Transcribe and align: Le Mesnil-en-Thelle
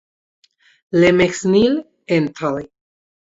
Le 0.99 1.11
Mesnil-en-Thelle 1.11 2.69